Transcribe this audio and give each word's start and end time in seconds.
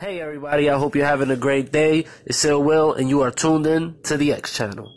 Hey 0.00 0.18
everybody, 0.22 0.70
I 0.70 0.78
hope 0.78 0.96
you're 0.96 1.04
having 1.04 1.30
a 1.30 1.36
great 1.36 1.72
day. 1.72 2.06
It's 2.24 2.42
Ill 2.46 2.62
Will 2.62 2.94
and 2.94 3.10
you 3.10 3.20
are 3.20 3.30
tuned 3.30 3.66
in 3.66 3.96
to 4.04 4.16
the 4.16 4.32
X 4.32 4.56
channel. 4.56 4.90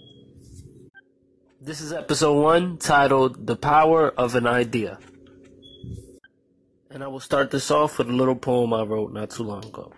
This 1.60 1.82
is 1.82 1.92
episode 1.92 2.42
1 2.42 2.78
titled 2.78 3.46
The 3.46 3.58
Power 3.58 4.12
of 4.12 4.36
an 4.36 4.48
Idea. 4.48 5.00
And 6.90 7.04
I 7.04 7.08
will 7.08 7.20
start 7.20 7.52
this 7.52 7.70
off 7.70 7.98
with 7.98 8.08
a 8.08 8.14
little 8.14 8.38
poem 8.38 8.72
I 8.74 8.84
wrote 8.84 9.12
not 9.12 9.32
too 9.32 9.44
long 9.44 9.66
ago. 9.66 9.92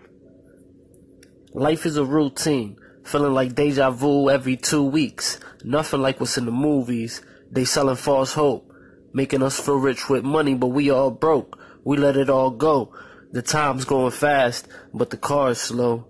Life 1.54 1.86
is 1.86 1.96
a 1.96 2.04
routine, 2.04 2.76
feeling 3.04 3.32
like 3.32 3.54
deja 3.54 3.92
vu 3.92 4.28
every 4.28 4.56
two 4.56 4.82
weeks. 4.82 5.38
Nothing 5.62 6.00
like 6.00 6.18
what's 6.18 6.36
in 6.36 6.46
the 6.46 6.50
movies. 6.50 7.22
They 7.48 7.64
selling 7.64 7.94
false 7.94 8.32
hope, 8.32 8.72
making 9.12 9.44
us 9.44 9.60
feel 9.60 9.76
rich 9.76 10.08
with 10.08 10.24
money, 10.24 10.54
but 10.54 10.74
we 10.74 10.90
all 10.90 11.12
broke. 11.12 11.60
We 11.84 11.96
let 11.96 12.16
it 12.16 12.28
all 12.28 12.50
go. 12.50 12.92
The 13.32 13.42
time's 13.42 13.84
going 13.84 14.12
fast, 14.12 14.68
but 14.94 15.10
the 15.10 15.16
car's 15.16 15.60
slow. 15.60 16.06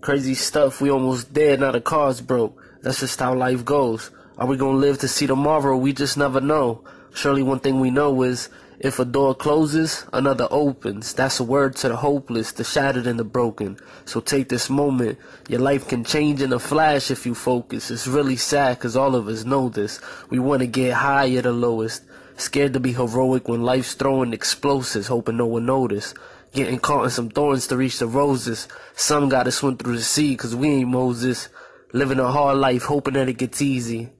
Crazy 0.00 0.34
stuff, 0.34 0.80
we 0.80 0.90
almost 0.90 1.32
dead, 1.32 1.60
now 1.60 1.72
the 1.72 1.80
car's 1.80 2.20
broke. 2.20 2.60
That's 2.82 3.00
just 3.00 3.20
how 3.20 3.34
life 3.34 3.64
goes. 3.64 4.10
Are 4.38 4.46
we 4.46 4.56
gonna 4.56 4.78
live 4.78 4.98
to 4.98 5.08
see 5.08 5.26
tomorrow? 5.26 5.76
We 5.76 5.92
just 5.92 6.16
never 6.16 6.40
know. 6.40 6.84
Surely 7.12 7.42
one 7.42 7.60
thing 7.60 7.80
we 7.80 7.90
know 7.90 8.22
is 8.22 8.48
if 8.78 9.00
a 9.00 9.04
door 9.04 9.34
closes, 9.34 10.06
another 10.12 10.46
opens. 10.52 11.12
That's 11.12 11.40
a 11.40 11.44
word 11.44 11.74
to 11.76 11.88
the 11.88 11.96
hopeless, 11.96 12.52
the 12.52 12.62
shattered 12.62 13.08
and 13.08 13.18
the 13.18 13.24
broken. 13.24 13.76
So 14.04 14.20
take 14.20 14.48
this 14.48 14.70
moment. 14.70 15.18
Your 15.48 15.60
life 15.60 15.88
can 15.88 16.04
change 16.04 16.40
in 16.40 16.52
a 16.52 16.60
flash 16.60 17.10
if 17.10 17.26
you 17.26 17.34
focus. 17.34 17.90
It's 17.90 18.06
really 18.06 18.36
sad 18.36 18.78
cause 18.78 18.96
all 18.96 19.16
of 19.16 19.26
us 19.26 19.44
know 19.44 19.68
this. 19.68 20.00
We 20.30 20.38
wanna 20.38 20.66
get 20.66 20.94
high 20.94 21.34
at 21.34 21.42
the 21.42 21.52
lowest. 21.52 22.04
Scared 22.36 22.72
to 22.74 22.80
be 22.80 22.92
heroic 22.92 23.48
when 23.48 23.64
life's 23.64 23.94
throwing 23.94 24.32
explosives, 24.32 25.08
hoping 25.08 25.38
no 25.38 25.46
one 25.46 25.66
notice. 25.66 26.14
Getting 26.58 26.80
caught 26.80 27.04
in 27.04 27.10
some 27.10 27.30
thorns 27.30 27.68
to 27.68 27.76
reach 27.76 28.00
the 28.00 28.08
roses. 28.08 28.66
Some 28.96 29.28
gotta 29.28 29.52
swim 29.52 29.76
through 29.76 29.98
the 29.98 30.02
sea 30.02 30.34
cause 30.34 30.56
we 30.56 30.66
ain't 30.66 30.88
Moses. 30.88 31.48
Living 31.92 32.18
a 32.18 32.32
hard 32.32 32.58
life 32.58 32.82
hoping 32.82 33.14
that 33.14 33.28
it 33.28 33.38
gets 33.38 33.62
easy. 33.62 34.10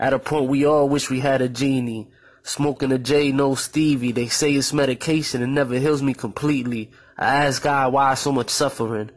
At 0.00 0.14
a 0.14 0.18
point 0.18 0.48
we 0.48 0.64
all 0.64 0.88
wish 0.88 1.10
we 1.10 1.20
had 1.20 1.42
a 1.42 1.48
genie. 1.50 2.08
Smoking 2.42 2.90
a 2.90 2.98
J, 2.98 3.32
no 3.32 3.54
Stevie. 3.54 4.12
They 4.12 4.28
say 4.28 4.54
it's 4.54 4.72
medication 4.72 5.42
and 5.42 5.54
never 5.54 5.78
heals 5.78 6.02
me 6.02 6.14
completely. 6.14 6.90
I 7.18 7.44
ask 7.44 7.62
God 7.62 7.92
why 7.92 8.14
so 8.14 8.32
much 8.32 8.48
suffering. 8.48 9.10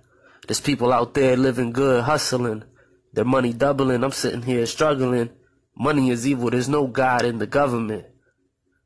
There's 0.45 0.59
people 0.59 0.91
out 0.91 1.13
there 1.13 1.37
living 1.37 1.71
good, 1.71 2.03
hustling. 2.03 2.65
Their 3.13 3.23
money 3.23 3.53
doubling. 3.53 4.03
I'm 4.03 4.11
sitting 4.11 4.41
here 4.41 4.65
struggling. 4.65 5.29
Money 5.77 6.09
is 6.09 6.27
evil. 6.27 6.49
There's 6.49 6.67
no 6.67 6.87
God 6.87 7.23
in 7.23 7.37
the 7.37 7.47
government. 7.47 8.07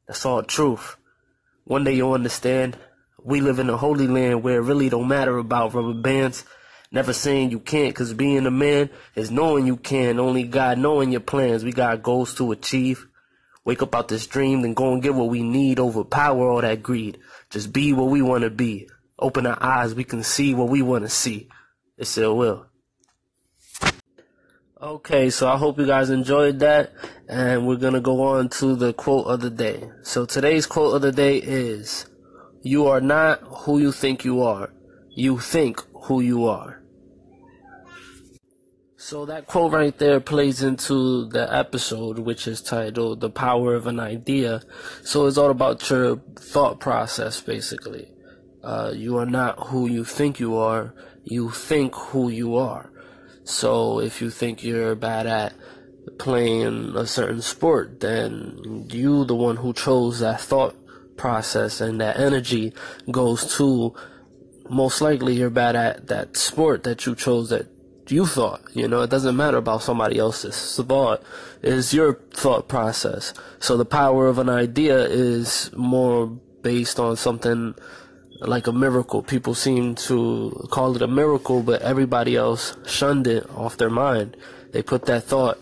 That's 0.05 0.23
all 0.23 0.43
truth. 0.43 0.97
One 1.63 1.83
day 1.83 1.93
you'll 1.93 2.13
understand. 2.13 2.77
We 3.25 3.41
live 3.41 3.57
in 3.57 3.71
a 3.71 3.75
holy 3.75 4.07
land 4.07 4.43
where 4.43 4.57
it 4.57 4.65
really 4.65 4.87
don't 4.87 5.07
matter 5.07 5.39
about 5.39 5.73
rubber 5.73 5.95
bands. 5.95 6.45
Never 6.91 7.11
saying 7.11 7.49
you 7.49 7.59
can't, 7.59 7.95
cause 7.95 8.13
being 8.13 8.45
a 8.45 8.51
man 8.51 8.91
is 9.15 9.31
knowing 9.31 9.65
you 9.65 9.77
can. 9.77 10.19
Only 10.19 10.43
God 10.43 10.77
knowing 10.77 11.11
your 11.11 11.21
plans. 11.21 11.63
We 11.63 11.71
got 11.71 12.03
goals 12.03 12.35
to 12.35 12.51
achieve. 12.51 13.07
Wake 13.63 13.81
up 13.81 13.95
out 13.95 14.09
this 14.09 14.27
dream, 14.27 14.61
then 14.61 14.75
go 14.75 14.93
and 14.93 15.01
get 15.01 15.15
what 15.15 15.29
we 15.29 15.41
need. 15.41 15.79
Overpower 15.79 16.47
all 16.47 16.61
that 16.61 16.83
greed. 16.83 17.17
Just 17.49 17.73
be 17.73 17.93
what 17.93 18.09
we 18.09 18.21
want 18.21 18.43
to 18.43 18.51
be. 18.51 18.87
Open 19.17 19.47
our 19.47 19.57
eyes, 19.59 19.95
we 19.95 20.03
can 20.03 20.21
see 20.21 20.53
what 20.53 20.69
we 20.69 20.83
want 20.83 21.03
to 21.03 21.09
see. 21.09 21.49
It's 21.97 22.15
Ill 22.19 22.37
Will. 22.37 22.67
Okay, 24.79 25.31
so 25.31 25.47
I 25.47 25.57
hope 25.57 25.79
you 25.79 25.87
guys 25.87 26.11
enjoyed 26.11 26.59
that, 26.59 26.93
and 27.27 27.65
we're 27.65 27.77
gonna 27.77 28.01
go 28.01 28.21
on 28.21 28.49
to 28.49 28.75
the 28.75 28.93
quote 28.93 29.25
of 29.25 29.41
the 29.41 29.49
day. 29.49 29.89
So 30.03 30.25
today's 30.25 30.67
quote 30.67 30.95
of 30.95 31.01
the 31.01 31.11
day 31.11 31.37
is, 31.37 32.05
you 32.65 32.87
are 32.87 32.99
not 32.99 33.41
who 33.43 33.77
you 33.77 33.91
think 33.91 34.25
you 34.25 34.41
are. 34.41 34.73
You 35.11 35.37
think 35.37 35.79
who 36.05 36.19
you 36.19 36.47
are. 36.47 36.81
So 38.97 39.27
that 39.27 39.45
quote 39.45 39.71
right 39.71 39.95
there 39.95 40.19
plays 40.19 40.63
into 40.63 41.29
the 41.29 41.47
episode, 41.55 42.17
which 42.17 42.47
is 42.47 42.63
titled 42.63 43.21
The 43.21 43.29
Power 43.29 43.75
of 43.75 43.85
an 43.85 43.99
Idea. 43.99 44.63
So 45.03 45.27
it's 45.27 45.37
all 45.37 45.51
about 45.51 45.87
your 45.91 46.17
thought 46.39 46.79
process, 46.79 47.39
basically. 47.39 48.11
Uh, 48.63 48.93
you 48.95 49.15
are 49.19 49.27
not 49.27 49.67
who 49.67 49.85
you 49.85 50.03
think 50.03 50.39
you 50.39 50.57
are. 50.57 50.95
You 51.23 51.51
think 51.51 51.93
who 51.93 52.29
you 52.29 52.55
are. 52.55 52.91
So 53.43 53.99
if 53.99 54.23
you 54.23 54.31
think 54.31 54.63
you're 54.63 54.95
bad 54.95 55.27
at 55.27 55.53
playing 56.17 56.95
a 56.95 57.05
certain 57.05 57.43
sport, 57.43 57.99
then 57.99 58.87
you, 58.89 59.23
the 59.23 59.35
one 59.35 59.57
who 59.57 59.71
chose 59.71 60.21
that 60.21 60.41
thought 60.41 60.75
process 61.17 61.81
and 61.81 61.99
that 62.01 62.19
energy 62.19 62.73
goes 63.11 63.55
to 63.57 63.93
most 64.69 65.01
likely 65.01 65.35
you're 65.35 65.49
bad 65.49 65.75
at 65.75 66.07
that 66.07 66.35
sport 66.37 66.83
that 66.83 67.05
you 67.05 67.15
chose 67.15 67.49
that 67.49 67.67
you 68.07 68.25
thought. 68.25 68.61
You 68.73 68.87
know, 68.87 69.01
it 69.01 69.09
doesn't 69.09 69.35
matter 69.35 69.57
about 69.57 69.81
somebody 69.81 70.17
else's 70.17 70.75
thought. 70.75 71.23
It's 71.61 71.93
your 71.93 72.19
thought 72.33 72.67
process. 72.67 73.33
So 73.59 73.77
the 73.77 73.85
power 73.85 74.27
of 74.27 74.37
an 74.37 74.49
idea 74.49 74.97
is 74.97 75.71
more 75.75 76.27
based 76.27 76.99
on 76.99 77.15
something 77.15 77.75
like 78.41 78.67
a 78.67 78.71
miracle. 78.71 79.23
People 79.23 79.55
seem 79.55 79.95
to 79.95 80.67
call 80.71 80.95
it 80.95 81.01
a 81.01 81.07
miracle, 81.07 81.61
but 81.63 81.81
everybody 81.81 82.35
else 82.35 82.75
shunned 82.85 83.27
it 83.27 83.49
off 83.51 83.77
their 83.77 83.89
mind. 83.89 84.37
They 84.71 84.83
put 84.83 85.05
that 85.05 85.23
thought 85.23 85.59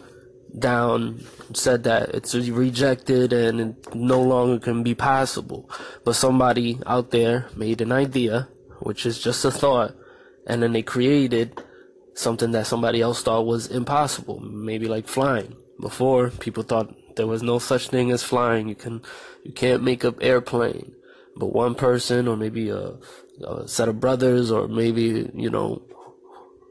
down 0.58 1.24
said 1.53 1.84
that 1.84 2.09
it's 2.09 2.36
rejected 2.36 3.34
and 3.34 3.59
it 3.59 3.96
no 3.96 4.22
longer 4.22 4.59
can 4.59 4.84
be 4.84 4.96
possible. 4.96 5.69
But 6.03 6.16
somebody 6.16 6.80
out 6.86 7.12
there 7.12 7.47
made 7.56 7.81
an 7.81 7.91
idea, 7.91 8.47
which 8.80 9.06
is 9.06 9.19
just 9.19 9.46
a 9.46 9.52
thought, 9.52 9.96
and 10.46 10.62
then 10.62 10.74
they 10.74 10.84
created 10.84 11.62
something 12.13 12.52
that 12.52 12.68
somebody 12.68 13.02
else 13.02 13.24
thought 13.24 13.46
was 13.46 13.68
impossible, 13.68 14.40
maybe 14.40 14.88
like 14.88 15.08
flying. 15.08 15.56
Before, 15.80 16.30
people 16.30 16.63
thought 16.63 16.94
there 17.16 17.28
was 17.28 17.42
no 17.42 17.59
such 17.59 17.90
thing 17.90 18.12
as 18.12 18.24
flying. 18.24 18.68
You 18.69 18.75
can, 18.75 19.02
you 19.44 19.52
can't 19.52 19.84
make 19.84 20.06
up 20.06 20.18
airplane. 20.22 20.94
But 21.36 21.47
one 21.47 21.74
person, 21.74 22.28
or 22.28 22.38
maybe 22.38 22.69
a, 22.69 22.94
a 23.44 23.68
set 23.68 23.90
of 23.90 24.00
brothers, 24.00 24.52
or 24.52 24.68
maybe 24.68 25.31
you 25.34 25.50
know, 25.50 25.81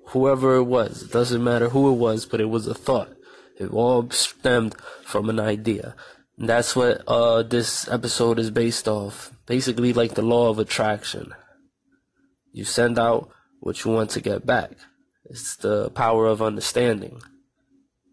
whoever 0.09 0.56
it 0.56 0.65
was, 0.65 1.03
it 1.03 1.12
doesn't 1.12 1.42
matter 1.42 1.71
who 1.71 1.91
it 1.92 1.97
was, 1.97 2.26
but 2.26 2.41
it 2.41 2.48
was 2.48 2.69
a 2.69 2.75
thought 2.75 3.12
it 3.62 3.70
all 3.70 4.10
stemmed 4.10 4.74
from 5.04 5.30
an 5.30 5.40
idea. 5.40 5.94
And 6.38 6.48
that's 6.48 6.74
what 6.74 7.02
uh, 7.06 7.42
this 7.42 7.88
episode 7.88 8.38
is 8.38 8.50
based 8.50 8.88
off. 8.88 9.32
Basically, 9.46 9.92
like 9.92 10.14
the 10.14 10.22
law 10.22 10.48
of 10.50 10.58
attraction. 10.58 11.34
You 12.52 12.64
send 12.64 12.98
out 12.98 13.30
what 13.60 13.84
you 13.84 13.90
want 13.90 14.10
to 14.10 14.20
get 14.20 14.44
back. 14.44 14.72
It's 15.24 15.56
the 15.56 15.90
power 15.90 16.26
of 16.26 16.42
understanding. 16.42 17.20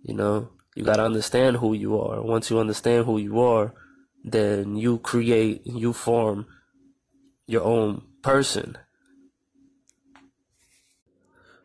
You 0.03 0.13
know, 0.13 0.49
you 0.75 0.83
got 0.83 0.97
to 0.97 1.05
understand 1.05 1.57
who 1.57 1.73
you 1.73 1.99
are. 1.99 2.21
Once 2.21 2.49
you 2.49 2.59
understand 2.59 3.05
who 3.05 3.17
you 3.17 3.39
are, 3.39 3.73
then 4.23 4.75
you 4.75 4.99
create, 4.99 5.61
you 5.65 5.93
form 5.93 6.45
your 7.47 7.63
own 7.63 8.03
person 8.21 8.77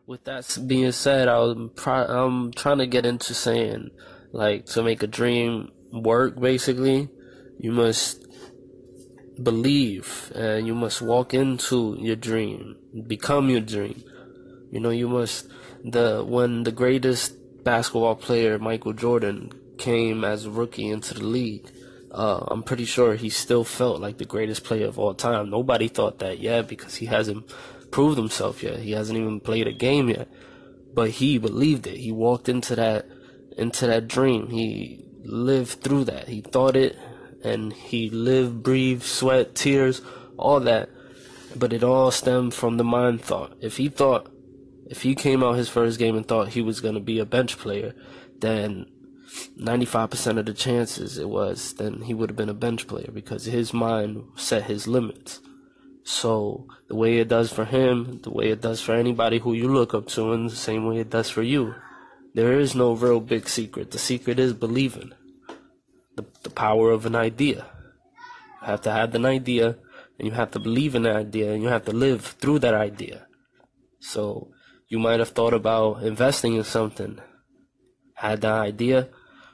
with 0.07 0.23
that 0.25 0.57
being 0.67 0.91
said, 0.91 1.27
I'm 1.27 1.71
I'm 1.85 2.51
trying 2.53 2.77
to 2.77 2.87
get 2.87 3.05
into 3.05 3.33
saying 3.33 3.91
like 4.31 4.65
to 4.67 4.83
make 4.83 5.03
a 5.03 5.07
dream 5.07 5.71
work. 5.91 6.39
Basically, 6.39 7.09
you 7.59 7.71
must 7.71 8.25
believe 9.41 10.31
and 10.35 10.67
you 10.67 10.75
must 10.75 11.01
walk 11.01 11.33
into 11.33 11.97
your 11.99 12.15
dream, 12.15 12.75
become 13.07 13.49
your 13.49 13.61
dream. 13.61 14.03
You 14.71 14.79
know, 14.79 14.91
you 14.91 15.07
must 15.07 15.47
the 15.83 16.23
when 16.25 16.63
the 16.63 16.71
greatest 16.71 17.33
basketball 17.63 18.15
player 18.15 18.59
Michael 18.59 18.93
Jordan 18.93 19.51
came 19.77 20.23
as 20.23 20.45
a 20.45 20.51
rookie 20.51 20.89
into 20.89 21.13
the 21.15 21.23
league. 21.23 21.71
Uh, 22.11 22.45
I'm 22.47 22.63
pretty 22.63 22.85
sure 22.85 23.15
he 23.15 23.29
still 23.29 23.65
felt 23.65 23.99
like 23.99 24.19
the 24.19 24.25
greatest 24.25 24.63
player 24.63 24.87
of 24.87 24.97
all 24.97 25.13
time. 25.13 25.49
Nobody 25.49 25.89
thought 25.89 26.19
that 26.19 26.39
yet 26.39 26.69
because 26.69 26.95
he 26.95 27.07
hasn't 27.07 27.51
proved 27.95 28.17
himself 28.17 28.61
yet. 28.61 28.79
He 28.79 28.91
hasn't 28.91 29.17
even 29.17 29.39
played 29.39 29.67
a 29.67 29.71
game 29.71 30.09
yet. 30.09 30.27
But 30.93 31.11
he 31.11 31.37
believed 31.37 31.87
it. 31.87 31.95
He 31.95 32.11
walked 32.11 32.49
into 32.49 32.75
that 32.75 33.05
into 33.57 33.87
that 33.87 34.09
dream. 34.09 34.49
He 34.49 35.07
lived 35.23 35.81
through 35.81 36.03
that. 36.03 36.27
He 36.27 36.41
thought 36.41 36.75
it 36.75 36.99
and 37.41 37.71
he 37.71 38.09
lived, 38.09 38.63
breathed, 38.63 39.03
sweat, 39.03 39.55
tears, 39.55 40.01
all 40.35 40.59
that. 40.59 40.89
But 41.55 41.71
it 41.71 41.85
all 41.85 42.11
stemmed 42.11 42.53
from 42.53 42.75
the 42.75 42.83
mind 42.83 43.21
thought. 43.21 43.55
If 43.61 43.77
he 43.77 43.87
thought 43.87 44.29
if 44.87 45.03
he 45.03 45.15
came 45.15 45.41
out 45.41 45.55
his 45.55 45.69
first 45.69 45.97
game 45.97 46.17
and 46.17 46.27
thought 46.27 46.49
he 46.49 46.61
was 46.61 46.81
going 46.81 46.95
to 46.95 46.99
be 47.11 47.19
a 47.19 47.25
bench 47.25 47.57
player, 47.57 47.95
then 48.39 48.87
95% 49.57 50.37
of 50.37 50.45
the 50.45 50.53
chances 50.53 51.17
it 51.17 51.29
was, 51.29 51.75
then 51.75 52.01
he 52.01 52.13
would 52.13 52.29
have 52.29 52.35
been 52.35 52.49
a 52.49 52.63
bench 52.67 52.87
player 52.87 53.09
because 53.13 53.45
his 53.45 53.73
mind 53.73 54.21
set 54.35 54.63
his 54.63 54.85
limits. 54.85 55.39
So 56.05 56.67
the 56.87 56.95
way 56.95 57.17
it 57.17 57.27
does 57.27 57.51
for 57.51 57.65
him, 57.65 58.21
the 58.21 58.31
way 58.31 58.51
it 58.51 58.61
does 58.61 58.79
for 58.79 58.93
anybody 58.93 59.39
who 59.39 59.51
you 59.53 59.67
look 59.67 59.93
up 59.93 60.07
to, 60.09 60.31
and 60.31 60.49
the 60.49 60.55
same 60.55 60.85
way 60.85 60.99
it 60.99 61.09
does 61.09 61.29
for 61.29 61.41
you. 61.41 61.75
There 62.33 62.57
is 62.57 62.75
no 62.75 62.93
real 62.93 63.19
big 63.19 63.49
secret. 63.49 63.91
The 63.91 63.97
secret 63.97 64.39
is 64.39 64.53
believing. 64.53 65.11
The, 66.15 66.25
the 66.43 66.49
power 66.49 66.91
of 66.91 67.05
an 67.05 67.15
idea. 67.15 67.65
You 68.61 68.67
have 68.67 68.81
to 68.81 68.91
have 68.91 69.15
an 69.15 69.25
idea, 69.25 69.77
and 70.17 70.27
you 70.27 70.33
have 70.33 70.51
to 70.51 70.59
believe 70.59 70.95
in 70.95 71.03
that 71.03 71.15
idea 71.15 71.53
and 71.53 71.61
you 71.61 71.69
have 71.69 71.85
to 71.85 71.91
live 71.91 72.21
through 72.23 72.59
that 72.59 72.73
idea. 72.73 73.27
So 73.99 74.51
you 74.87 74.99
might 74.99 75.19
have 75.19 75.29
thought 75.29 75.53
about 75.53 76.03
investing 76.03 76.55
in 76.55 76.63
something, 76.63 77.19
had 78.13 78.41
the 78.41 78.49
idea, 78.49 79.09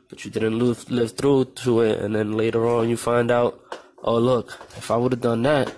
but 0.09 0.25
you 0.25 0.31
didn't 0.31 0.59
live, 0.59 0.89
live 0.91 1.11
through 1.11 1.45
to 1.63 1.81
it, 1.81 1.99
and 1.99 2.15
then 2.15 2.33
later 2.33 2.67
on 2.67 2.89
you 2.89 2.97
find 2.97 3.31
out, 3.31 3.59
oh 4.03 4.17
look, 4.17 4.59
if 4.77 4.91
I 4.91 4.97
would 4.97 5.13
have 5.13 5.21
done 5.21 5.41
that, 5.43 5.73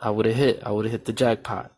I 0.00 0.10
would 0.10 0.26
have 0.26 0.36
hit, 0.36 0.62
I 0.64 0.72
would 0.72 0.86
have 0.86 0.92
hit 0.92 1.04
the 1.04 1.12
jackpot. 1.12 1.72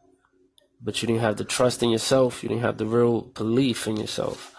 But 0.81 1.01
you 1.01 1.07
didn't 1.07 1.23
have 1.23 1.37
the 1.37 1.45
trust 1.45 1.83
in 1.83 1.91
yourself, 1.91 2.43
you 2.43 2.49
didn't 2.49 2.63
have 2.63 2.79
the 2.79 2.87
real 2.87 3.23
belief 3.23 3.87
in 3.87 3.97
yourself. 3.97 4.55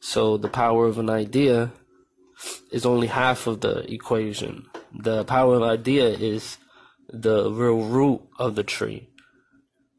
So 0.00 0.36
the 0.36 0.48
power 0.48 0.86
of 0.86 0.98
an 0.98 1.10
idea 1.10 1.72
is 2.70 2.86
only 2.86 3.06
half 3.06 3.46
of 3.46 3.60
the 3.60 3.90
equation. 3.92 4.66
The 4.92 5.24
power 5.24 5.56
of 5.56 5.62
idea 5.62 6.08
is 6.08 6.58
the 7.08 7.50
real 7.50 7.82
root 7.82 8.22
of 8.38 8.54
the 8.54 8.62
tree. 8.62 9.08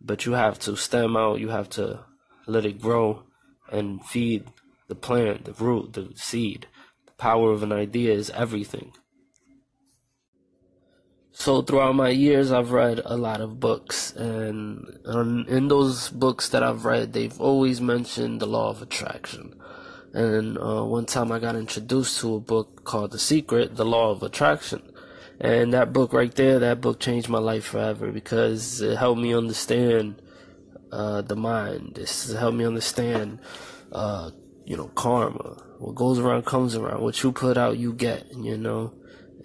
But 0.02 0.26
you 0.26 0.34
have 0.34 0.60
to 0.60 0.76
stem 0.76 1.18
out, 1.18 1.40
you 1.40 1.50
have 1.50 1.70
to 1.72 2.06
let 2.46 2.66
it 2.66 2.82
grow 2.82 3.24
and 3.72 4.04
feed 4.06 4.46
the 4.88 4.96
plant, 4.96 5.46
the 5.46 5.54
root, 5.54 5.94
the 5.94 6.12
seed. 6.16 6.68
The 7.06 7.14
power 7.14 7.52
of 7.52 7.64
an 7.64 7.72
idea 7.72 8.14
is 8.14 8.30
everything. 8.30 8.94
So 11.40 11.62
throughout 11.62 11.94
my 11.94 12.10
years, 12.10 12.52
I've 12.52 12.72
read 12.72 13.00
a 13.06 13.16
lot 13.16 13.42
of 13.42 13.60
books, 13.60 14.12
and 14.16 14.98
in 15.48 15.68
those 15.68 16.10
books 16.10 16.50
that 16.50 16.64
I've 16.64 16.84
read, 16.84 17.14
they've 17.14 17.40
always 17.40 17.80
mentioned 17.80 18.42
the 18.42 18.48
law 18.48 18.72
of 18.72 18.82
attraction. 18.82 19.54
And 20.14 20.58
uh, 20.58 20.84
one 20.84 21.06
time 21.06 21.32
I 21.32 21.38
got 21.38 21.56
introduced 21.56 22.20
to 22.22 22.36
a 22.36 22.40
book 22.40 22.84
called 22.86 23.12
The 23.12 23.20
Secret, 23.20 23.76
The 23.76 23.86
Law 23.86 24.10
of 24.10 24.24
Attraction. 24.24 24.82
And 25.40 25.72
that 25.74 25.94
book 25.94 26.12
right 26.12 26.34
there, 26.34 26.58
that 26.58 26.82
book 26.82 27.00
changed 27.00 27.30
my 27.30 27.38
life 27.38 27.66
forever 27.66 28.12
because 28.12 28.82
it 28.82 28.98
helped 28.98 29.22
me 29.22 29.36
understand 29.36 30.20
uh, 30.92 31.22
the 31.22 31.36
mind. 31.36 32.00
It 32.00 32.36
helped 32.38 32.58
me 32.58 32.66
understand, 32.66 33.40
uh, 33.92 34.32
you 34.66 34.76
know, 34.76 34.88
karma. 34.96 35.64
What 35.78 35.94
goes 35.94 36.18
around 36.18 36.48
comes 36.48 36.76
around. 36.76 37.04
What 37.04 37.22
you 37.22 37.32
put 37.32 37.60
out, 37.60 37.78
you 37.78 37.94
get. 37.94 38.26
You 38.36 38.58
know, 38.58 38.92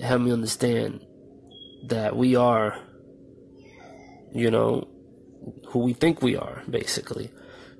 it 0.00 0.06
helped 0.06 0.24
me 0.24 0.32
understand 0.32 1.04
that 1.84 2.16
we 2.16 2.36
are, 2.36 2.78
you 4.32 4.50
know, 4.50 4.88
who 5.68 5.80
we 5.80 5.92
think 5.92 6.22
we 6.22 6.36
are, 6.36 6.62
basically. 6.68 7.30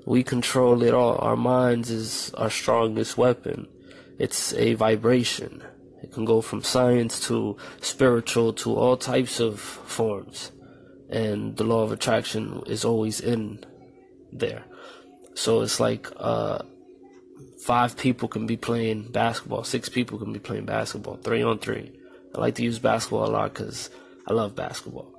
We 0.04 0.24
control 0.24 0.82
it 0.82 0.94
all. 0.94 1.18
Our 1.18 1.36
minds 1.36 1.90
is 1.90 2.32
our 2.34 2.50
strongest 2.50 3.16
weapon. 3.16 3.68
It's 4.18 4.52
a 4.54 4.74
vibration. 4.74 5.62
It 6.02 6.12
can 6.12 6.24
go 6.24 6.40
from 6.40 6.62
science 6.62 7.20
to 7.28 7.56
spiritual 7.80 8.52
to 8.54 8.74
all 8.74 8.96
types 8.96 9.38
of 9.38 9.60
forms. 9.60 10.50
And 11.08 11.56
the 11.56 11.64
law 11.64 11.82
of 11.82 11.92
attraction 11.92 12.62
is 12.66 12.84
always 12.84 13.20
in 13.20 13.64
there. 14.32 14.64
So 15.34 15.60
it's 15.60 15.78
like 15.78 16.08
uh, 16.16 16.62
five 17.64 17.96
people 17.96 18.28
can 18.28 18.46
be 18.46 18.56
playing 18.56 19.12
basketball, 19.12 19.64
six 19.64 19.88
people 19.88 20.18
can 20.18 20.32
be 20.32 20.38
playing 20.38 20.64
basketball, 20.64 21.16
three 21.16 21.42
on 21.42 21.58
three. 21.58 21.92
I 22.34 22.40
like 22.40 22.54
to 22.56 22.62
use 22.62 22.78
basketball 22.78 23.26
a 23.26 23.30
lot 23.30 23.54
because 23.54 23.90
I 24.26 24.32
love 24.32 24.54
basketball 24.54 25.12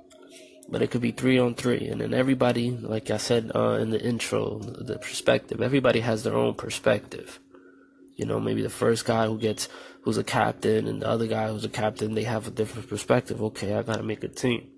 but 0.68 0.82
it 0.82 0.90
could 0.90 1.00
be 1.00 1.12
three 1.12 1.38
on 1.38 1.54
three. 1.54 1.86
And 1.88 2.00
then 2.00 2.14
everybody, 2.14 2.70
like 2.70 3.10
I 3.10 3.18
said 3.18 3.52
uh, 3.54 3.78
in 3.80 3.90
the 3.90 4.00
intro, 4.00 4.58
the 4.58 4.98
perspective, 4.98 5.60
everybody 5.60 6.00
has 6.00 6.22
their 6.22 6.34
own 6.34 6.54
perspective. 6.54 7.38
You 8.16 8.26
know, 8.26 8.38
maybe 8.40 8.62
the 8.62 8.70
first 8.70 9.04
guy 9.04 9.26
who 9.26 9.38
gets, 9.38 9.68
who's 10.02 10.18
a 10.18 10.24
captain, 10.24 10.86
and 10.86 11.02
the 11.02 11.08
other 11.08 11.26
guy 11.26 11.48
who's 11.48 11.64
a 11.64 11.68
captain, 11.68 12.14
they 12.14 12.24
have 12.24 12.46
a 12.46 12.50
different 12.50 12.88
perspective. 12.88 13.42
Okay, 13.42 13.74
I 13.74 13.82
gotta 13.82 14.02
make 14.02 14.22
a 14.24 14.28
team. 14.28 14.70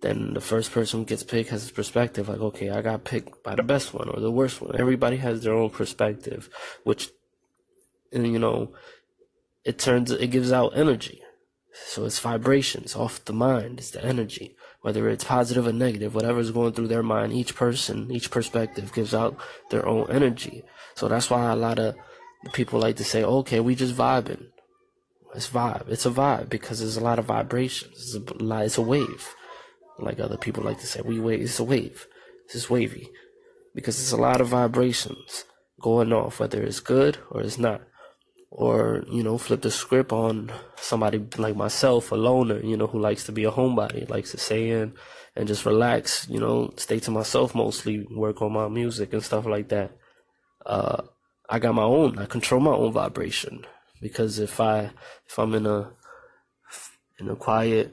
Then 0.00 0.34
the 0.34 0.40
first 0.40 0.70
person 0.70 1.00
who 1.00 1.06
gets 1.06 1.22
picked 1.22 1.50
has 1.50 1.68
a 1.68 1.72
perspective 1.72 2.28
like, 2.28 2.40
okay, 2.40 2.70
I 2.70 2.82
got 2.82 3.04
picked 3.04 3.42
by 3.42 3.54
the 3.54 3.62
best 3.62 3.94
one 3.94 4.08
or 4.08 4.20
the 4.20 4.30
worst 4.30 4.60
one. 4.60 4.78
Everybody 4.78 5.16
has 5.16 5.42
their 5.42 5.54
own 5.54 5.70
perspective, 5.70 6.50
which, 6.84 7.10
and 8.12 8.26
you 8.32 8.38
know, 8.38 8.72
it 9.64 9.78
turns, 9.78 10.10
it 10.10 10.28
gives 10.28 10.52
out 10.52 10.76
energy. 10.76 11.22
So 11.86 12.04
it's 12.04 12.18
vibrations 12.18 12.94
off 12.94 13.24
the 13.24 13.32
mind, 13.32 13.80
it's 13.80 13.90
the 13.90 14.04
energy 14.04 14.56
whether 14.84 15.08
it's 15.08 15.24
positive 15.24 15.66
or 15.66 15.72
negative, 15.72 16.14
whatever's 16.14 16.50
going 16.50 16.74
through 16.74 16.88
their 16.88 17.02
mind, 17.02 17.32
each 17.32 17.54
person, 17.54 18.12
each 18.12 18.30
perspective 18.30 18.92
gives 18.92 19.14
out 19.14 19.34
their 19.70 19.88
own 19.88 20.06
energy. 20.10 20.62
So 20.94 21.08
that's 21.08 21.30
why 21.30 21.50
a 21.50 21.56
lot 21.56 21.78
of 21.78 21.96
people 22.52 22.80
like 22.80 22.96
to 22.96 23.04
say, 23.04 23.24
okay, 23.24 23.60
we 23.60 23.76
just 23.76 23.96
vibing. 23.96 24.48
It's 25.34 25.48
vibe. 25.48 25.88
It's 25.88 26.04
a 26.04 26.10
vibe 26.10 26.50
because 26.50 26.80
there's 26.80 26.98
a 26.98 27.02
lot 27.02 27.18
of 27.18 27.24
vibrations. 27.24 28.14
It's 28.14 28.30
a, 28.30 28.58
it's 28.60 28.76
a 28.76 28.82
wave. 28.82 29.34
Like 29.98 30.20
other 30.20 30.36
people 30.36 30.62
like 30.62 30.80
to 30.80 30.86
say, 30.86 31.00
we 31.02 31.18
wave. 31.18 31.40
It's 31.40 31.58
a 31.58 31.64
wave. 31.64 32.06
It's 32.44 32.52
just 32.52 32.68
wavy 32.68 33.08
because 33.74 33.96
there's 33.96 34.12
a 34.12 34.20
lot 34.20 34.42
of 34.42 34.48
vibrations 34.48 35.46
going 35.80 36.12
off, 36.12 36.40
whether 36.40 36.62
it's 36.62 36.80
good 36.80 37.16
or 37.30 37.40
it's 37.40 37.56
not 37.56 37.80
or 38.56 39.04
you 39.10 39.22
know 39.22 39.36
flip 39.36 39.62
the 39.62 39.70
script 39.70 40.12
on 40.12 40.50
somebody 40.76 41.18
like 41.38 41.56
myself 41.56 42.12
a 42.12 42.14
loner 42.14 42.60
you 42.60 42.76
know 42.76 42.86
who 42.86 43.00
likes 43.00 43.24
to 43.24 43.32
be 43.32 43.42
a 43.42 43.50
homebody 43.50 44.08
likes 44.08 44.30
to 44.30 44.38
stay 44.38 44.70
in 44.70 44.92
and 45.34 45.48
just 45.48 45.66
relax 45.66 46.28
you 46.30 46.38
know 46.38 46.72
stay 46.76 47.00
to 47.00 47.10
myself 47.10 47.52
mostly 47.52 48.06
work 48.12 48.40
on 48.40 48.52
my 48.52 48.68
music 48.68 49.12
and 49.12 49.24
stuff 49.24 49.44
like 49.44 49.68
that. 49.68 49.90
Uh 50.64 51.02
i 51.50 51.58
got 51.58 51.74
my 51.74 51.82
own 51.82 52.16
i 52.18 52.26
control 52.26 52.60
my 52.60 52.70
own 52.70 52.92
vibration 52.92 53.66
because 54.00 54.38
if 54.38 54.60
i 54.60 54.88
if 55.28 55.38
i'm 55.38 55.52
in 55.54 55.66
a 55.66 55.90
in 57.18 57.28
a 57.28 57.36
quiet 57.36 57.92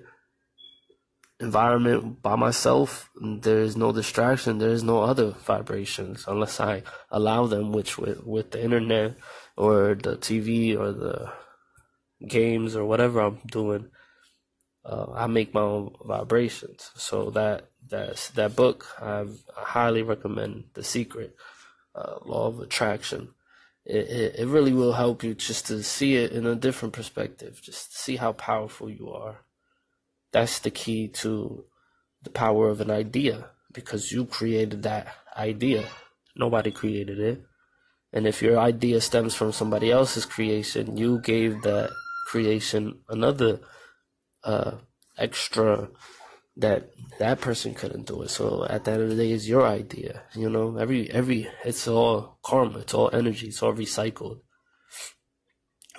environment 1.39 2.21
by 2.21 2.35
myself 2.35 3.09
there 3.41 3.61
is 3.61 3.75
no 3.75 3.91
distraction 3.91 4.59
there 4.59 4.69
is 4.69 4.83
no 4.83 5.01
other 5.01 5.31
vibrations 5.31 6.23
unless 6.27 6.59
i 6.59 6.83
allow 7.09 7.47
them 7.47 7.71
which 7.71 7.97
with 7.97 8.23
with 8.23 8.51
the 8.51 8.63
internet 8.63 9.15
or 9.61 9.93
the 9.93 10.17
TV 10.17 10.75
or 10.75 10.91
the 10.91 11.31
games 12.27 12.75
or 12.75 12.83
whatever 12.83 13.21
I'm 13.21 13.39
doing, 13.45 13.89
uh, 14.83 15.05
I 15.13 15.27
make 15.27 15.53
my 15.53 15.61
own 15.61 15.93
vibrations. 16.03 16.89
So 16.95 17.29
that 17.31 17.69
that's 17.87 18.29
that 18.31 18.55
book 18.55 18.87
i 18.99 19.25
highly 19.55 20.01
recommend. 20.01 20.63
The 20.73 20.83
Secret, 20.83 21.35
uh, 21.93 22.15
Law 22.25 22.47
of 22.47 22.59
Attraction. 22.59 23.35
It, 23.85 24.09
it 24.09 24.35
it 24.39 24.47
really 24.47 24.73
will 24.73 24.93
help 24.93 25.23
you 25.23 25.35
just 25.35 25.67
to 25.67 25.83
see 25.83 26.15
it 26.15 26.31
in 26.31 26.47
a 26.47 26.55
different 26.55 26.93
perspective, 26.95 27.61
just 27.61 27.95
see 27.95 28.15
how 28.15 28.31
powerful 28.33 28.89
you 28.89 29.11
are. 29.11 29.41
That's 30.31 30.57
the 30.59 30.71
key 30.71 31.07
to 31.21 31.65
the 32.23 32.31
power 32.31 32.69
of 32.69 32.81
an 32.81 32.89
idea 32.89 33.49
because 33.71 34.11
you 34.11 34.25
created 34.25 34.83
that 34.83 35.07
idea. 35.37 35.85
Nobody 36.35 36.71
created 36.71 37.19
it. 37.19 37.43
And 38.13 38.27
if 38.27 38.41
your 38.41 38.59
idea 38.59 38.99
stems 39.01 39.35
from 39.35 39.51
somebody 39.51 39.91
else's 39.91 40.25
creation, 40.25 40.97
you 40.97 41.19
gave 41.19 41.61
that 41.63 41.91
creation 42.27 42.99
another 43.09 43.59
uh, 44.43 44.73
extra 45.17 45.89
that 46.57 46.91
that 47.19 47.39
person 47.39 47.73
couldn't 47.73 48.07
do 48.07 48.21
it. 48.23 48.29
So 48.29 48.65
at 48.69 48.83
the 48.83 48.91
end 48.91 49.03
of 49.03 49.09
the 49.09 49.15
day, 49.15 49.31
it's 49.31 49.47
your 49.47 49.65
idea. 49.65 50.23
You 50.35 50.49
know, 50.49 50.77
every 50.77 51.09
every 51.09 51.49
it's 51.63 51.87
all 51.87 52.37
karma, 52.43 52.79
it's 52.79 52.93
all 52.93 53.09
energy, 53.13 53.47
it's 53.47 53.63
all 53.63 53.73
recycled. 53.73 54.41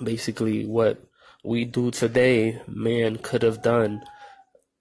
Basically, 0.03 0.65
what 0.65 1.03
we 1.43 1.65
do 1.65 1.91
today, 1.91 2.61
man 2.67 3.17
could 3.17 3.41
have 3.41 3.61
done 3.61 4.03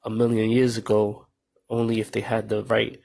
a 0.04 0.10
million 0.10 0.50
years 0.50 0.76
ago, 0.76 1.26
only 1.68 2.00
if 2.00 2.12
they 2.12 2.20
had 2.20 2.48
the 2.48 2.64
right 2.64 3.00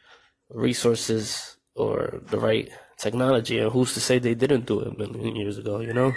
resources 0.50 1.57
or 1.75 2.22
the 2.29 2.39
right 2.39 2.69
technology, 2.97 3.59
and 3.59 3.71
who's 3.71 3.93
to 3.93 4.01
say 4.01 4.19
they 4.19 4.35
didn't 4.35 4.65
do 4.65 4.81
it 4.81 4.87
a 4.87 4.97
million 4.97 5.35
years 5.35 5.57
ago, 5.57 5.79
you 5.79 5.93
know? 5.93 6.13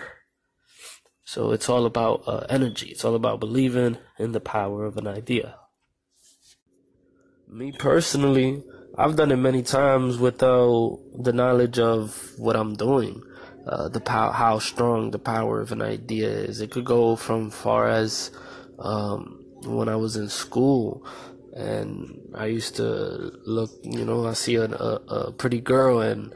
So 1.25 1.53
it's 1.53 1.69
all 1.69 1.87
about 1.87 2.25
uh, 2.27 2.47
energy. 2.49 2.89
It's 2.89 3.05
all 3.05 3.15
about 3.15 3.39
believing 3.39 3.99
in 4.19 4.33
the 4.33 4.41
power 4.41 4.85
of 4.85 4.97
an 4.97 5.07
idea. 5.07 5.57
Me 7.47 7.73
personally, 7.73 8.65
I've 8.99 9.17
done 9.17 9.31
it 9.31 9.37
many 9.37 9.63
times 9.63 10.19
without 10.19 10.99
the 11.15 11.33
knowledge 11.33 11.79
of 11.79 12.33
what 12.37 12.57
I'm 12.57 12.75
doing. 12.75 13.23
Uh, 13.67 13.89
the 13.89 14.01
power, 14.01 14.33
how 14.33 14.59
strong 14.59 15.11
the 15.11 15.19
power 15.19 15.61
of 15.61 15.71
an 15.71 15.83
idea 15.83 16.29
is. 16.29 16.61
It 16.61 16.71
could 16.71 16.85
go 16.85 17.15
from 17.15 17.51
far 17.51 17.89
as 17.89 18.31
um, 18.79 19.45
when 19.65 19.89
I 19.89 19.97
was 19.97 20.17
in 20.17 20.29
school 20.29 21.07
and 21.55 22.19
I 22.35 22.47
used 22.47 22.77
to 22.77 23.33
look, 23.45 23.71
you 23.83 24.05
know, 24.05 24.27
I 24.27 24.33
see 24.33 24.57
a, 24.57 24.65
a 24.65 25.33
pretty 25.33 25.61
girl 25.61 26.01
and 26.01 26.33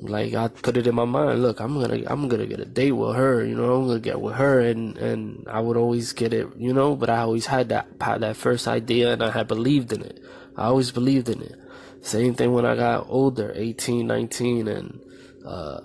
like 0.00 0.34
I 0.34 0.48
put 0.48 0.76
it 0.76 0.86
in 0.86 0.94
my 0.94 1.04
mind, 1.04 1.42
look, 1.42 1.60
I'm 1.60 1.80
gonna 1.80 2.02
I'm 2.06 2.28
gonna 2.28 2.46
get 2.46 2.60
a 2.60 2.64
date 2.64 2.92
with 2.92 3.16
her, 3.16 3.44
you 3.44 3.54
know, 3.54 3.74
I'm 3.74 3.86
gonna 3.86 4.00
get 4.00 4.20
with 4.20 4.34
her 4.34 4.60
and 4.60 4.96
and 4.98 5.46
I 5.48 5.60
would 5.60 5.76
always 5.76 6.12
get 6.12 6.34
it, 6.34 6.48
you 6.56 6.72
know, 6.72 6.96
but 6.96 7.08
I 7.10 7.18
always 7.18 7.46
had 7.46 7.70
that 7.70 7.98
that 7.98 8.36
first 8.36 8.68
idea 8.68 9.12
and 9.12 9.22
I 9.22 9.30
had 9.30 9.48
believed 9.48 9.92
in 9.92 10.02
it. 10.02 10.20
I 10.56 10.64
always 10.64 10.90
believed 10.90 11.28
in 11.28 11.42
it. 11.42 11.58
Same 12.02 12.34
thing 12.34 12.52
when 12.52 12.66
I 12.66 12.76
got 12.76 13.06
older, 13.08 13.52
18, 13.54 14.06
19 14.06 14.68
and 14.68 15.00
uh 15.46 15.80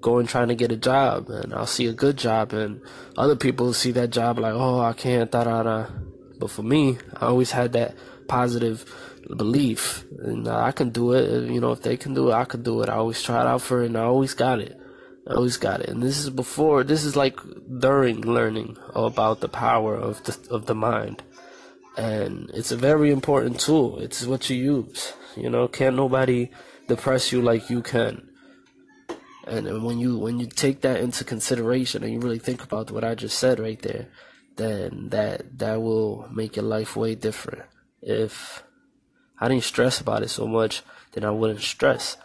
going 0.00 0.26
trying 0.26 0.48
to 0.48 0.54
get 0.54 0.70
a 0.70 0.76
job 0.76 1.28
and 1.28 1.52
I'll 1.52 1.66
see 1.66 1.86
a 1.86 1.92
good 1.92 2.16
job 2.16 2.52
and 2.52 2.80
other 3.16 3.36
people 3.36 3.72
see 3.72 3.90
that 3.92 4.10
job 4.10 4.38
like, 4.38 4.54
oh, 4.54 4.80
I 4.80 4.92
can't, 4.92 5.30
da 5.30 5.44
da 5.44 5.62
da. 5.62 5.86
But 6.38 6.50
for 6.50 6.62
me, 6.62 6.98
I 7.16 7.26
always 7.26 7.50
had 7.50 7.72
that 7.72 7.96
positive 8.28 8.84
belief, 9.36 10.04
and 10.22 10.48
I 10.48 10.72
can 10.72 10.90
do 10.90 11.12
it. 11.12 11.50
You 11.50 11.60
know, 11.60 11.72
if 11.72 11.82
they 11.82 11.96
can 11.96 12.14
do 12.14 12.30
it, 12.30 12.34
I 12.34 12.44
can 12.44 12.62
do 12.62 12.82
it. 12.82 12.88
I 12.88 12.94
always 12.94 13.22
tried 13.22 13.46
out 13.46 13.62
for 13.62 13.82
it, 13.82 13.86
and 13.86 13.98
I 13.98 14.02
always 14.02 14.34
got 14.34 14.60
it. 14.60 14.78
I 15.26 15.34
always 15.34 15.56
got 15.56 15.80
it. 15.80 15.88
And 15.88 16.02
this 16.02 16.18
is 16.18 16.30
before. 16.30 16.84
This 16.84 17.04
is 17.04 17.16
like 17.16 17.38
during 17.78 18.22
learning 18.22 18.76
about 18.94 19.40
the 19.40 19.48
power 19.48 19.94
of 19.94 20.24
the 20.24 20.36
of 20.50 20.66
the 20.66 20.74
mind, 20.74 21.22
and 21.96 22.50
it's 22.54 22.72
a 22.72 22.76
very 22.76 23.10
important 23.10 23.60
tool. 23.60 23.98
It's 23.98 24.26
what 24.26 24.48
you 24.48 24.56
use. 24.56 25.12
You 25.36 25.50
know, 25.50 25.68
can't 25.68 25.96
nobody 25.96 26.50
depress 26.88 27.30
you 27.32 27.42
like 27.42 27.70
you 27.70 27.82
can. 27.82 28.28
And 29.46 29.82
when 29.82 29.98
you 29.98 30.18
when 30.18 30.40
you 30.40 30.46
take 30.46 30.82
that 30.82 31.00
into 31.00 31.24
consideration 31.24 32.02
and 32.02 32.12
you 32.12 32.20
really 32.20 32.38
think 32.38 32.62
about 32.62 32.90
what 32.90 33.04
I 33.04 33.14
just 33.14 33.38
said 33.38 33.60
right 33.60 33.80
there, 33.80 34.08
then 34.56 35.08
that 35.10 35.58
that 35.58 35.80
will 35.80 36.28
make 36.30 36.56
your 36.56 36.64
life 36.64 36.96
way 36.96 37.14
different. 37.14 37.64
If 38.02 38.62
I 39.40 39.48
didn't 39.48 39.64
stress 39.64 40.00
about 40.00 40.22
it 40.22 40.30
so 40.30 40.46
much, 40.46 40.82
then 41.12 41.24
I 41.24 41.30
wouldn't 41.30 41.60
stress. 41.60 42.16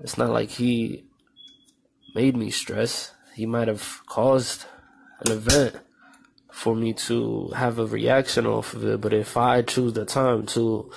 It's 0.00 0.18
not 0.18 0.30
like 0.30 0.50
he 0.50 1.04
made 2.14 2.36
me 2.36 2.50
stress. 2.50 3.12
He 3.34 3.46
might 3.46 3.68
have 3.68 4.00
caused 4.06 4.66
an 5.24 5.32
event 5.32 5.76
for 6.50 6.74
me 6.74 6.92
to 6.92 7.48
have 7.56 7.78
a 7.78 7.86
reaction 7.86 8.46
off 8.46 8.74
of 8.74 8.84
it, 8.84 9.00
but 9.00 9.12
if 9.12 9.36
I 9.36 9.62
choose 9.62 9.92
the 9.92 10.04
time 10.04 10.46
to 10.46 10.90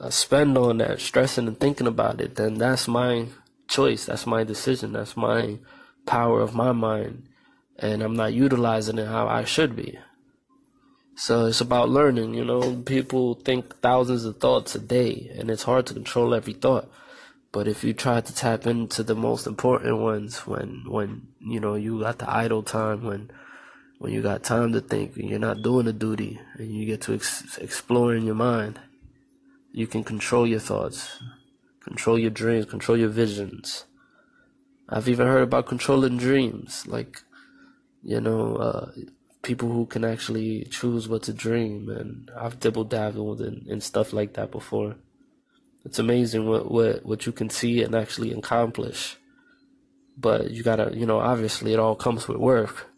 uh, 0.00 0.10
spend 0.10 0.58
on 0.58 0.78
that, 0.78 1.00
stressing 1.00 1.46
and 1.46 1.58
thinking 1.58 1.86
about 1.86 2.20
it, 2.20 2.36
then 2.36 2.54
that's 2.54 2.88
my 2.88 3.28
choice. 3.68 4.06
That's 4.06 4.26
my 4.26 4.44
decision. 4.44 4.92
That's 4.92 5.16
my 5.16 5.58
power 6.04 6.40
of 6.40 6.54
my 6.54 6.72
mind. 6.72 7.28
And 7.78 8.02
I'm 8.02 8.16
not 8.16 8.32
utilizing 8.32 8.98
it 8.98 9.06
how 9.06 9.26
I 9.28 9.44
should 9.44 9.76
be. 9.76 9.98
So 11.18 11.46
it's 11.46 11.62
about 11.62 11.88
learning, 11.88 12.34
you 12.34 12.44
know. 12.44 12.76
People 12.84 13.36
think 13.36 13.80
thousands 13.80 14.26
of 14.26 14.38
thoughts 14.38 14.74
a 14.74 14.78
day, 14.78 15.32
and 15.34 15.50
it's 15.50 15.62
hard 15.62 15.86
to 15.86 15.94
control 15.94 16.34
every 16.34 16.52
thought. 16.52 16.90
But 17.52 17.66
if 17.66 17.82
you 17.82 17.94
try 17.94 18.20
to 18.20 18.34
tap 18.34 18.66
into 18.66 19.02
the 19.02 19.14
most 19.14 19.46
important 19.46 19.96
ones, 19.96 20.46
when 20.46 20.84
when 20.86 21.28
you 21.40 21.58
know 21.58 21.74
you 21.74 22.00
got 22.00 22.18
the 22.18 22.30
idle 22.30 22.62
time, 22.62 23.02
when 23.02 23.30
when 23.98 24.12
you 24.12 24.20
got 24.20 24.44
time 24.44 24.74
to 24.74 24.80
think, 24.82 25.16
and 25.16 25.30
you're 25.30 25.38
not 25.38 25.62
doing 25.62 25.86
a 25.86 25.92
duty, 25.92 26.38
and 26.58 26.70
you 26.70 26.84
get 26.84 27.00
to 27.02 27.14
ex- 27.14 27.56
explore 27.56 28.14
in 28.14 28.26
your 28.26 28.34
mind, 28.34 28.78
you 29.72 29.86
can 29.86 30.04
control 30.04 30.46
your 30.46 30.60
thoughts, 30.60 31.18
control 31.82 32.18
your 32.18 32.30
dreams, 32.30 32.66
control 32.66 32.98
your 32.98 33.08
visions. 33.08 33.86
I've 34.86 35.08
even 35.08 35.26
heard 35.26 35.44
about 35.44 35.66
controlling 35.66 36.18
dreams, 36.18 36.86
like, 36.86 37.22
you 38.02 38.20
know, 38.20 38.56
uh, 38.56 38.90
people 39.46 39.70
who 39.70 39.86
can 39.86 40.04
actually 40.04 40.64
choose 40.64 41.08
what 41.08 41.22
to 41.22 41.32
dream, 41.32 41.88
and 41.88 42.30
I've 42.38 42.60
dibble 42.60 42.84
dabbled 42.84 43.40
in, 43.40 43.64
in 43.66 43.80
stuff 43.80 44.12
like 44.12 44.34
that 44.34 44.50
before. 44.50 44.96
It's 45.86 45.98
amazing 45.98 46.46
what, 46.46 46.70
what, 46.70 47.06
what 47.06 47.26
you 47.26 47.32
can 47.32 47.48
see 47.48 47.82
and 47.82 47.94
actually 47.94 48.32
accomplish. 48.32 49.16
But 50.18 50.50
you 50.50 50.62
gotta, 50.62 50.90
you 50.94 51.06
know, 51.06 51.20
obviously 51.20 51.72
it 51.72 51.78
all 51.78 51.94
comes 51.94 52.26
with 52.28 52.38
work 52.38 52.88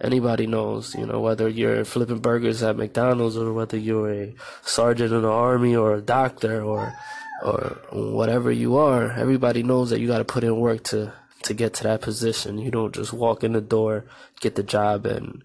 anybody 0.00 0.46
knows, 0.46 0.94
you 0.94 1.06
know, 1.06 1.20
whether 1.20 1.48
you're 1.48 1.84
flipping 1.84 2.18
burgers 2.18 2.62
at 2.62 2.76
McDonald's 2.76 3.36
or 3.36 3.52
whether 3.52 3.76
you're 3.76 4.12
a 4.12 4.34
sergeant 4.62 5.12
in 5.12 5.22
the 5.22 5.30
army 5.30 5.74
or 5.74 5.94
a 5.94 6.02
doctor 6.02 6.62
or 6.62 6.94
or 7.42 7.76
whatever 7.92 8.50
you 8.50 8.76
are, 8.76 9.12
everybody 9.12 9.62
knows 9.62 9.90
that 9.90 10.00
you 10.00 10.06
got 10.06 10.18
to 10.18 10.24
put 10.24 10.44
in 10.44 10.58
work 10.58 10.82
to 10.84 11.12
to 11.42 11.54
get 11.54 11.74
to 11.74 11.82
that 11.84 12.00
position. 12.00 12.58
You 12.58 12.70
don't 12.70 12.94
just 12.94 13.12
walk 13.12 13.44
in 13.44 13.52
the 13.52 13.60
door, 13.60 14.06
get 14.40 14.54
the 14.54 14.62
job 14.62 15.06
and 15.06 15.42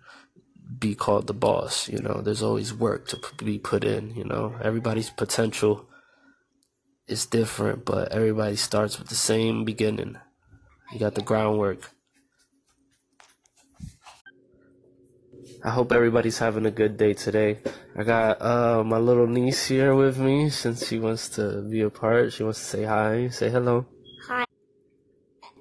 be 0.81 0.95
called 0.95 1.27
the 1.27 1.33
boss, 1.33 1.87
you 1.87 1.99
know. 1.99 2.19
There's 2.21 2.41
always 2.41 2.73
work 2.73 3.07
to 3.09 3.19
be 3.37 3.59
put 3.59 3.85
in, 3.85 4.13
you 4.15 4.25
know. 4.25 4.55
Everybody's 4.61 5.11
potential 5.11 5.87
is 7.07 7.25
different, 7.25 7.85
but 7.85 8.11
everybody 8.11 8.57
starts 8.57 8.99
with 8.99 9.07
the 9.07 9.15
same 9.15 9.63
beginning. 9.63 10.17
You 10.91 10.99
got 10.99 11.15
the 11.15 11.21
groundwork. 11.21 11.91
I 15.63 15.69
hope 15.69 15.91
everybody's 15.91 16.39
having 16.39 16.65
a 16.65 16.71
good 16.71 16.97
day 16.97 17.13
today. 17.13 17.59
I 17.95 18.03
got 18.03 18.41
uh, 18.41 18.83
my 18.83 18.97
little 18.97 19.27
niece 19.27 19.67
here 19.67 19.93
with 19.93 20.17
me 20.17 20.49
since 20.49 20.87
she 20.87 20.97
wants 20.97 21.29
to 21.37 21.61
be 21.61 21.81
a 21.81 21.91
part. 21.91 22.33
She 22.33 22.43
wants 22.43 22.59
to 22.59 22.65
say 22.65 22.83
hi. 22.83 23.27
Say 23.29 23.51
hello. 23.51 23.85
Hi. 24.27 24.45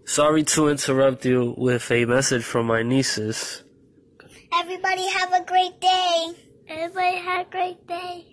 Sorry 0.06 0.42
to 0.56 0.68
interrupt 0.68 1.26
you 1.26 1.54
with 1.58 1.90
a 1.90 2.06
message 2.06 2.44
from 2.44 2.66
my 2.66 2.82
nieces. 2.82 3.62
Everybody 4.82 5.10
have 5.10 5.32
a 5.34 5.44
great 5.44 5.78
day. 5.78 6.32
Everybody 6.66 7.16
have 7.18 7.46
a 7.46 7.50
great 7.50 7.86
day. 7.86 8.24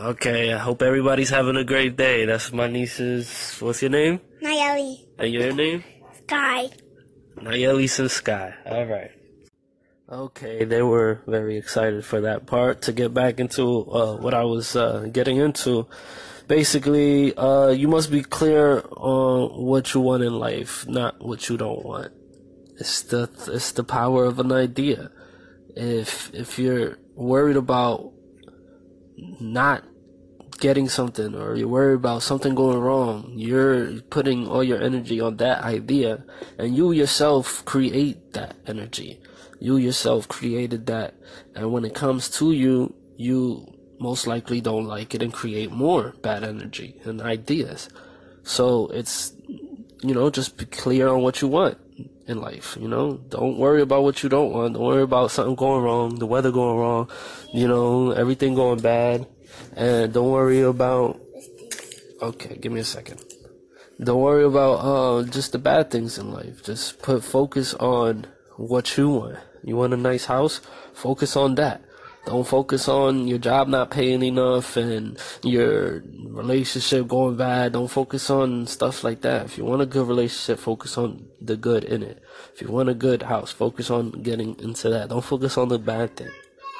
Okay, 0.00 0.50
I 0.50 0.56
hope 0.56 0.80
everybody's 0.80 1.28
having 1.28 1.56
a 1.56 1.64
great 1.64 1.96
day. 1.96 2.24
That's 2.24 2.50
my 2.50 2.66
nieces. 2.66 3.58
What's 3.60 3.82
your 3.82 3.90
name? 3.90 4.18
Nayeli. 4.42 5.04
And 5.18 5.30
your 5.30 5.52
name? 5.52 5.84
Sky. 6.24 6.70
Nayeli 7.36 7.98
and 7.98 8.10
Sky. 8.10 8.54
All 8.64 8.86
right. 8.86 9.10
Okay, 10.08 10.64
they 10.64 10.80
were 10.80 11.20
very 11.26 11.58
excited 11.58 12.06
for 12.06 12.22
that 12.22 12.46
part. 12.46 12.80
To 12.82 12.92
get 12.94 13.12
back 13.12 13.38
into 13.38 13.84
uh, 13.92 14.16
what 14.16 14.32
I 14.32 14.44
was 14.44 14.74
uh, 14.74 15.10
getting 15.12 15.36
into, 15.36 15.86
basically, 16.48 17.36
uh, 17.36 17.68
you 17.68 17.86
must 17.86 18.10
be 18.10 18.22
clear 18.22 18.82
on 18.96 19.62
what 19.62 19.92
you 19.92 20.00
want 20.00 20.22
in 20.22 20.32
life, 20.32 20.88
not 20.88 21.22
what 21.22 21.50
you 21.50 21.58
don't 21.58 21.84
want. 21.84 22.12
It's 22.78 23.02
the 23.02 23.28
it's 23.48 23.72
the 23.72 23.84
power 23.84 24.24
of 24.24 24.38
an 24.38 24.52
idea. 24.52 25.10
If 25.74 26.32
if 26.34 26.58
you're 26.58 26.98
worried 27.14 27.56
about 27.56 28.12
not 29.40 29.84
getting 30.60 30.88
something 30.88 31.34
or 31.34 31.56
you're 31.56 31.68
worried 31.68 31.96
about 31.96 32.22
something 32.22 32.54
going 32.54 32.78
wrong, 32.78 33.32
you're 33.36 34.00
putting 34.10 34.46
all 34.46 34.62
your 34.62 34.80
energy 34.80 35.20
on 35.20 35.36
that 35.38 35.62
idea, 35.62 36.24
and 36.58 36.76
you 36.76 36.92
yourself 36.92 37.64
create 37.64 38.32
that 38.32 38.56
energy 38.66 39.20
you 39.62 39.76
yourself 39.76 40.26
created 40.26 40.86
that. 40.86 41.14
And 41.54 41.72
when 41.72 41.84
it 41.84 41.94
comes 41.94 42.28
to 42.38 42.50
you, 42.50 42.94
you 43.16 43.64
most 44.00 44.26
likely 44.26 44.60
don't 44.60 44.86
like 44.86 45.14
it 45.14 45.22
and 45.22 45.32
create 45.32 45.70
more 45.70 46.14
bad 46.20 46.42
energy 46.42 47.00
and 47.04 47.22
ideas. 47.22 47.88
So 48.42 48.88
it's, 48.88 49.32
you 50.02 50.14
know, 50.14 50.30
just 50.30 50.56
be 50.56 50.64
clear 50.64 51.06
on 51.06 51.22
what 51.22 51.40
you 51.40 51.46
want 51.46 51.78
in 52.26 52.40
life. 52.40 52.76
You 52.80 52.88
know, 52.88 53.14
don't 53.28 53.58
worry 53.58 53.82
about 53.82 54.02
what 54.02 54.22
you 54.22 54.28
don't 54.28 54.52
want. 54.52 54.74
Don't 54.74 54.84
worry 54.84 55.02
about 55.02 55.30
something 55.30 55.54
going 55.54 55.82
wrong, 55.82 56.18
the 56.18 56.26
weather 56.26 56.50
going 56.50 56.78
wrong, 56.78 57.10
you 57.52 57.68
know, 57.68 58.12
everything 58.12 58.54
going 58.54 58.80
bad. 58.80 59.26
And 59.76 60.12
don't 60.12 60.30
worry 60.30 60.60
about, 60.60 61.20
okay, 62.20 62.56
give 62.56 62.72
me 62.72 62.80
a 62.80 62.84
second. 62.84 63.22
Don't 64.02 64.20
worry 64.20 64.44
about, 64.44 64.74
uh, 64.74 65.22
just 65.24 65.52
the 65.52 65.58
bad 65.58 65.90
things 65.90 66.18
in 66.18 66.32
life. 66.32 66.64
Just 66.64 67.02
put 67.02 67.22
focus 67.22 67.74
on 67.74 68.26
what 68.56 68.96
you 68.96 69.08
want. 69.10 69.38
You 69.62 69.76
want 69.76 69.94
a 69.94 69.96
nice 69.96 70.26
house? 70.26 70.60
Focus 70.92 71.36
on 71.36 71.54
that. 71.56 71.82
Don't 72.24 72.46
focus 72.46 72.88
on 72.88 73.26
your 73.26 73.38
job 73.38 73.66
not 73.66 73.90
paying 73.90 74.22
enough 74.22 74.76
and 74.76 75.18
your 75.42 76.04
relationship 76.24 77.08
going 77.08 77.36
bad. 77.36 77.72
Don't 77.72 77.88
focus 77.88 78.30
on 78.30 78.66
stuff 78.68 79.02
like 79.02 79.22
that. 79.22 79.46
If 79.46 79.58
you 79.58 79.64
want 79.64 79.82
a 79.82 79.86
good 79.86 80.06
relationship, 80.06 80.60
focus 80.60 80.96
on 80.96 81.26
the 81.40 81.56
good 81.56 81.82
in 81.84 82.02
it. 82.02 82.22
If 82.54 82.62
you 82.62 82.68
want 82.68 82.88
a 82.88 82.94
good 82.94 83.22
house, 83.22 83.50
focus 83.50 83.90
on 83.90 84.22
getting 84.22 84.58
into 84.60 84.88
that. 84.90 85.08
Don't 85.08 85.24
focus 85.24 85.58
on 85.58 85.68
the 85.68 85.78
bad 85.78 86.16
thing. 86.16 86.30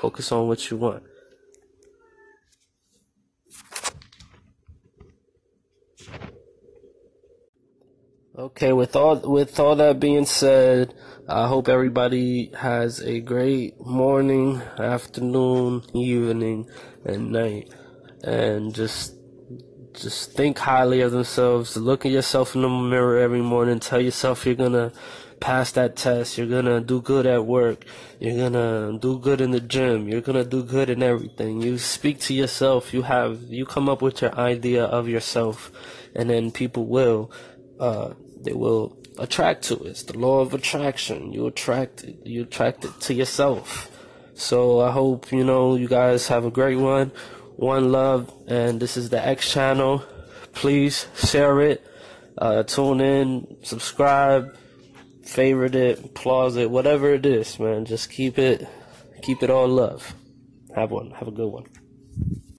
Focus 0.01 0.31
on 0.31 0.47
what 0.47 0.71
you 0.71 0.77
want. 0.77 1.03
Okay, 8.35 8.73
with 8.73 8.97
all 8.97 9.17
with 9.31 9.61
all 9.61 9.77
that 9.77 10.01
being 10.01 10.25
said, 10.25 10.95
I 11.29 11.47
hope 11.49 11.69
everybody 11.69 12.51
has 12.57 12.99
a 13.03 13.21
great 13.21 13.79
morning, 13.79 14.63
afternoon, 14.79 15.83
evening, 15.93 16.67
and 17.05 17.31
night. 17.31 17.71
And 18.25 18.75
just 18.75 19.17
just 19.93 20.33
think 20.33 20.59
highly 20.59 21.03
of 21.03 21.13
themselves. 21.13 21.77
Look 21.77 22.07
at 22.07 22.13
yourself 22.13 22.55
in 22.55 22.63
the 22.63 22.71
mirror 22.71 23.19
every 23.19 23.43
morning. 23.43 23.81
Tell 23.81 24.01
yourself 24.01 24.47
you're 24.47 24.55
gonna 24.55 24.93
pass 25.39 25.73
that 25.73 25.97
test. 25.97 26.39
You're 26.39 26.47
gonna 26.47 26.81
do 26.81 27.03
good 27.03 27.27
at 27.27 27.45
work. 27.45 27.85
You're 28.19 28.49
gonna 28.49 28.99
do 28.99 29.19
good 29.19 29.43
in 29.43 29.51
the 29.51 29.61
gym. 29.61 30.09
You're 30.09 30.23
gonna 30.23 30.47
do 30.47 30.63
good 30.63 30.89
in 30.89 31.03
everything. 31.03 31.61
You 31.61 31.77
speak 31.77 32.21
to 32.21 32.33
yourself. 32.33 32.95
You 32.95 33.03
have 33.03 33.43
you 33.43 33.67
come 33.67 33.91
up 33.91 34.01
with 34.01 34.23
your 34.23 34.35
idea 34.39 34.85
of 34.85 35.07
yourself, 35.07 35.71
and 36.17 36.31
then 36.31 36.51
people 36.51 36.87
will, 36.87 37.31
uh, 37.79 38.15
they 38.43 38.53
will 38.53 38.97
attract 39.19 39.65
to 39.65 39.75
it. 39.85 39.87
It's 39.89 40.03
the 40.05 40.19
law 40.19 40.41
of 40.41 40.55
attraction. 40.55 41.33
You 41.33 41.47
attract 41.47 42.05
it. 42.05 42.27
You 42.27 42.43
attract 42.43 42.85
it 42.85 43.01
to 43.03 43.15
yourself. 43.15 43.91
So 44.35 44.81
I 44.81 44.91
hope 44.91 45.31
you 45.31 45.45
know 45.45 45.77
you 45.77 45.89
guys 45.89 46.29
have 46.29 46.45
a 46.45 46.51
great 46.51 46.77
one. 46.77 47.13
One 47.57 47.93
love, 47.93 48.33
and 48.49 48.81
this 48.81 48.97
is 48.97 49.11
the 49.11 49.25
X 49.25 49.53
channel. 49.53 50.03
Please 50.53 51.07
share 51.15 51.61
it, 51.61 51.87
uh, 52.39 52.63
tune 52.63 53.01
in, 53.01 53.57
subscribe, 53.63 54.57
favorite 55.23 55.75
it, 55.75 56.05
applause 56.05 56.57
it, 56.57 56.71
whatever 56.71 57.13
it 57.13 57.25
is, 57.25 57.59
man. 57.59 57.85
Just 57.85 58.11
keep 58.11 58.39
it, 58.39 58.67
keep 59.23 59.43
it 59.43 59.51
all 59.51 59.69
love. 59.69 60.15
Have 60.75 60.91
one. 60.91 61.11
Have 61.13 61.29
a 61.29 61.33
good 61.33 61.49
one. 61.49 61.67